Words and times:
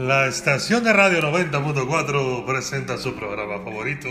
La 0.00 0.26
estación 0.26 0.82
de 0.82 0.94
radio 0.94 1.20
90.4 1.20 2.46
presenta 2.46 2.96
su 2.96 3.14
programa 3.14 3.62
favorito 3.62 4.08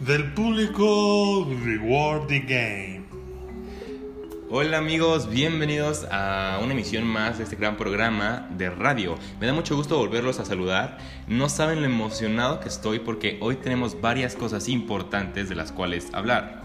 del 0.00 0.32
público 0.32 1.48
Reward 1.64 2.26
the 2.26 2.40
Game. 2.40 3.04
Hola 4.50 4.78
amigos, 4.78 5.30
bienvenidos 5.30 6.04
a 6.10 6.58
una 6.60 6.72
emisión 6.72 7.04
más 7.06 7.38
de 7.38 7.44
este 7.44 7.54
gran 7.54 7.76
programa 7.76 8.48
de 8.58 8.70
radio. 8.70 9.16
Me 9.38 9.46
da 9.46 9.52
mucho 9.52 9.76
gusto 9.76 9.98
volverlos 9.98 10.40
a 10.40 10.44
saludar. 10.44 10.98
No 11.28 11.48
saben 11.48 11.78
lo 11.78 11.86
emocionado 11.86 12.58
que 12.58 12.68
estoy 12.68 12.98
porque 12.98 13.38
hoy 13.40 13.54
tenemos 13.54 14.00
varias 14.00 14.34
cosas 14.34 14.68
importantes 14.68 15.48
de 15.48 15.54
las 15.54 15.70
cuales 15.70 16.08
hablar. 16.12 16.61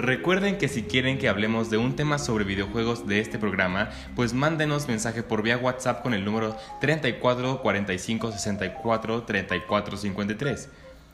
Recuerden 0.00 0.56
que 0.56 0.68
si 0.68 0.84
quieren 0.84 1.18
que 1.18 1.28
hablemos 1.28 1.68
de 1.68 1.76
un 1.76 1.94
tema 1.94 2.18
sobre 2.18 2.46
videojuegos 2.46 3.06
de 3.06 3.20
este 3.20 3.38
programa, 3.38 3.90
pues 4.16 4.32
mándenos 4.32 4.88
mensaje 4.88 5.22
por 5.22 5.42
vía 5.42 5.58
WhatsApp 5.58 6.02
con 6.02 6.14
el 6.14 6.24
número 6.24 6.56
34 6.80 7.60
45 7.60 8.32
64 8.32 9.22
34 9.24 9.96
53. 9.98 10.68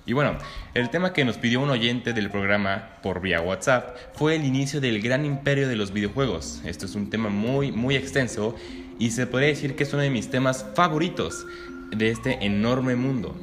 Y 0.06 0.12
bueno, 0.12 0.36
el 0.74 0.88
tema 0.90 1.12
que 1.12 1.24
nos 1.24 1.36
pidió 1.36 1.62
un 1.62 1.70
oyente 1.70 2.12
del 2.12 2.30
programa 2.30 2.90
por 3.02 3.20
vía 3.20 3.40
WhatsApp 3.40 3.96
fue 4.14 4.36
el 4.36 4.44
inicio 4.44 4.80
del 4.80 5.02
gran 5.02 5.24
imperio 5.24 5.66
de 5.66 5.74
los 5.74 5.92
videojuegos. 5.92 6.62
Esto 6.64 6.86
es 6.86 6.94
un 6.94 7.10
tema 7.10 7.28
muy, 7.28 7.72
muy 7.72 7.96
extenso 7.96 8.54
y 9.00 9.10
se 9.10 9.26
podría 9.26 9.48
decir 9.48 9.74
que 9.74 9.82
es 9.82 9.92
uno 9.94 10.02
de 10.02 10.10
mis 10.10 10.30
temas 10.30 10.64
favoritos 10.76 11.44
de 11.90 12.10
este 12.10 12.46
enorme 12.46 12.94
mundo. 12.94 13.34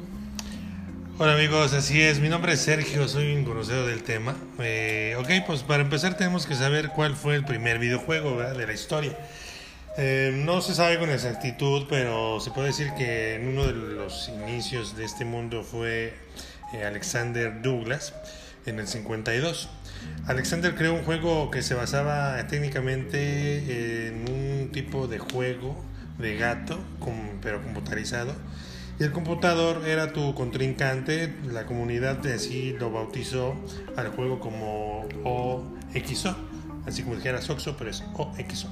Hola 1.16 1.34
amigos, 1.34 1.74
así 1.74 2.02
es, 2.02 2.18
mi 2.18 2.28
nombre 2.28 2.54
es 2.54 2.60
Sergio, 2.62 3.06
soy 3.06 3.36
un 3.36 3.44
conocedor 3.44 3.86
del 3.86 4.02
tema. 4.02 4.34
Eh, 4.58 5.14
ok, 5.16 5.46
pues 5.46 5.62
para 5.62 5.80
empezar 5.80 6.16
tenemos 6.16 6.44
que 6.44 6.56
saber 6.56 6.88
cuál 6.88 7.14
fue 7.14 7.36
el 7.36 7.44
primer 7.44 7.78
videojuego 7.78 8.40
de 8.40 8.66
la 8.66 8.72
historia. 8.72 9.16
Eh, 9.96 10.32
no 10.34 10.60
se 10.60 10.74
sabe 10.74 10.98
con 10.98 11.10
exactitud, 11.10 11.86
pero 11.88 12.40
se 12.40 12.50
puede 12.50 12.66
decir 12.66 12.90
que 12.98 13.36
en 13.36 13.46
uno 13.46 13.64
de 13.64 13.74
los 13.74 14.28
inicios 14.28 14.96
de 14.96 15.04
este 15.04 15.24
mundo 15.24 15.62
fue 15.62 16.14
eh, 16.72 16.84
Alexander 16.84 17.62
Douglas 17.62 18.12
en 18.66 18.80
el 18.80 18.88
52. 18.88 19.68
Alexander 20.26 20.74
creó 20.74 20.94
un 20.94 21.04
juego 21.04 21.48
que 21.48 21.62
se 21.62 21.74
basaba 21.74 22.44
técnicamente 22.48 24.08
en 24.08 24.28
un 24.28 24.72
tipo 24.72 25.06
de 25.06 25.20
juego 25.20 25.80
de 26.18 26.36
gato, 26.36 26.80
pero 27.40 27.62
computarizado 27.62 28.34
y 28.98 29.02
el 29.02 29.12
computador 29.12 29.86
era 29.86 30.12
tu 30.12 30.34
contrincante, 30.34 31.34
la 31.50 31.66
comunidad 31.66 32.16
de 32.18 32.38
sí 32.38 32.74
lo 32.78 32.90
bautizó 32.90 33.54
al 33.96 34.08
juego 34.08 34.38
como 34.38 35.06
OXO, 35.24 36.36
así 36.86 37.02
como 37.02 37.16
dijera 37.16 37.40
Soxo, 37.42 37.76
pero 37.76 37.90
es 37.90 38.04
OXO. 38.14 38.68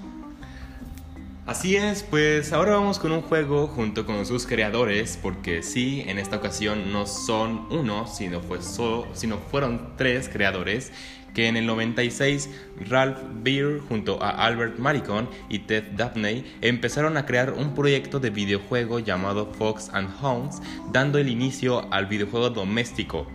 Así 1.45 1.75
es, 1.75 2.05
pues 2.05 2.53
ahora 2.53 2.75
vamos 2.75 3.01
con 3.01 3.11
un 3.11 3.21
juego 3.21 3.67
junto 3.67 4.07
con 4.07 4.25
sus 4.25 4.47
creadores, 4.47 5.19
porque 5.21 5.65
sí, 5.65 6.05
en 6.07 6.21
esta 6.21 6.37
ocasión 6.37 6.93
no 6.93 7.05
son 7.05 7.67
uno, 7.71 8.07
sino, 8.07 8.41
fue 8.41 8.63
solo, 8.63 9.09
sino 9.13 9.39
fueron 9.39 9.95
tres 9.97 10.29
creadores 10.29 10.93
que 11.35 11.49
en 11.49 11.57
el 11.57 11.67
96 11.67 12.51
Ralph 12.89 13.19
Beer 13.43 13.81
junto 13.89 14.23
a 14.23 14.31
Albert 14.31 14.79
Maricon 14.79 15.29
y 15.49 15.61
Ted 15.61 15.85
Dabney 15.97 16.45
empezaron 16.61 17.17
a 17.17 17.27
crear 17.27 17.53
un 17.53 17.75
proyecto 17.75 18.21
de 18.21 18.31
videojuego 18.31 18.99
llamado 18.99 19.53
Fox 19.53 19.91
and 19.93 20.11
Hounds, 20.21 20.61
dando 20.93 21.19
el 21.19 21.29
inicio 21.29 21.93
al 21.93 22.07
videojuego 22.07 22.51
doméstico. 22.51 23.27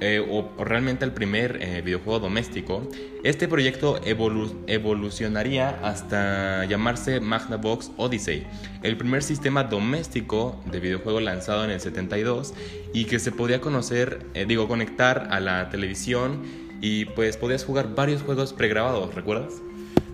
Eh, 0.00 0.24
o, 0.30 0.48
realmente 0.62 1.04
el 1.04 1.10
primer 1.10 1.58
eh, 1.60 1.82
videojuego 1.82 2.20
doméstico, 2.20 2.88
este 3.24 3.48
proyecto 3.48 4.00
evolucionaría 4.04 5.70
hasta 5.82 6.64
llamarse 6.66 7.18
Magnavox 7.18 7.90
Odyssey, 7.96 8.46
el 8.84 8.96
primer 8.96 9.24
sistema 9.24 9.64
doméstico 9.64 10.62
de 10.70 10.78
videojuego 10.78 11.18
lanzado 11.18 11.64
en 11.64 11.72
el 11.72 11.80
72 11.80 12.54
y 12.94 13.06
que 13.06 13.18
se 13.18 13.32
podía 13.32 13.60
conocer, 13.60 14.24
eh, 14.34 14.44
digo, 14.46 14.68
conectar 14.68 15.26
a 15.32 15.40
la 15.40 15.68
televisión 15.68 16.67
y 16.80 17.06
pues 17.06 17.36
podías 17.36 17.64
jugar 17.64 17.94
varios 17.94 18.22
juegos 18.22 18.52
pregrabados, 18.52 19.14
¿recuerdas? 19.14 19.54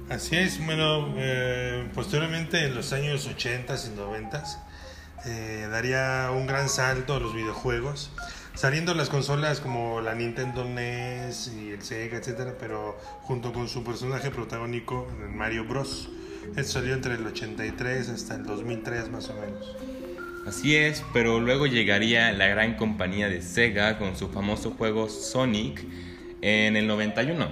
Así 0.09 0.37
es, 0.37 0.65
bueno, 0.65 1.15
eh, 1.17 1.89
posteriormente 1.95 2.67
en 2.67 2.75
los 2.75 2.93
años 2.93 3.27
80 3.27 3.75
y 3.75 3.97
90 3.97 4.45
eh, 5.27 5.67
daría 5.71 6.31
un 6.31 6.47
gran 6.47 6.69
salto 6.69 7.15
a 7.15 7.21
los 7.21 7.35
videojuegos, 7.35 8.11
saliendo 8.55 8.95
las 8.95 9.09
consolas 9.09 9.61
como 9.61 10.03
la 10.03 10.15
Nintendo 10.15 10.65
NES 10.65 11.53
y 11.59 11.71
el 11.71 11.83
Sega, 11.83 12.19
etcétera, 12.19 12.55
pero 12.61 12.99
junto 13.23 13.53
con 13.53 13.69
su 13.69 13.83
personaje 13.83 14.31
protagónico, 14.31 15.09
Mario 15.31 15.65
Bros. 15.65 16.11
Esto 16.57 16.75
salió 16.75 16.93
entre 16.93 17.15
el 17.15 17.27
83 17.27 18.11
hasta 18.11 18.35
el 18.35 18.45
2003 18.45 19.11
más 19.11 19.31
o 19.31 19.35
menos. 19.35 19.75
Así 20.47 20.77
es, 20.77 21.03
pero 21.15 21.41
luego 21.41 21.67
llegaría 21.67 22.31
la 22.33 22.47
gran 22.49 22.77
compañía 22.77 23.31
de 23.31 23.41
Sega 23.41 23.97
con 23.99 24.15
su 24.15 24.29
famoso 24.29 24.73
juego 24.73 25.09
Sonic, 25.09 25.83
en 26.43 26.77
el 26.77 26.87
91, 26.87 27.49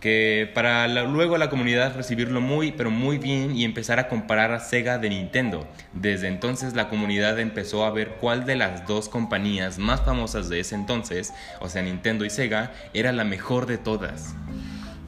que 0.00 0.50
para 0.54 0.86
luego 1.04 1.38
la 1.38 1.50
comunidad 1.50 1.96
recibirlo 1.96 2.40
muy, 2.40 2.72
pero 2.72 2.90
muy 2.90 3.18
bien 3.18 3.56
y 3.56 3.64
empezar 3.64 3.98
a 3.98 4.08
comparar 4.08 4.52
a 4.52 4.60
Sega 4.60 4.98
de 4.98 5.08
Nintendo. 5.08 5.66
Desde 5.92 6.28
entonces 6.28 6.74
la 6.74 6.88
comunidad 6.88 7.38
empezó 7.38 7.84
a 7.84 7.90
ver 7.90 8.16
cuál 8.20 8.44
de 8.44 8.56
las 8.56 8.86
dos 8.86 9.08
compañías 9.08 9.78
más 9.78 10.02
famosas 10.04 10.48
de 10.48 10.60
ese 10.60 10.74
entonces, 10.74 11.32
o 11.60 11.68
sea 11.68 11.82
Nintendo 11.82 12.24
y 12.24 12.30
Sega, 12.30 12.72
era 12.92 13.12
la 13.12 13.24
mejor 13.24 13.66
de 13.66 13.78
todas. 13.78 14.34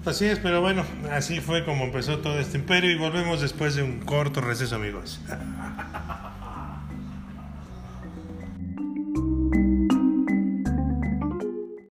Así 0.06 0.25
es, 0.25 0.39
pero 0.39 0.61
bueno, 0.61 0.84
así 1.11 1.41
fue 1.41 1.65
como 1.65 1.84
empezó 1.84 2.19
todo 2.19 2.39
este 2.39 2.59
imperio 2.59 2.93
y 2.93 2.97
volvemos 2.97 3.41
después 3.41 3.75
de 3.75 3.83
un 3.83 3.99
corto 3.99 4.41
receso 4.41 4.77
amigos. 4.77 5.21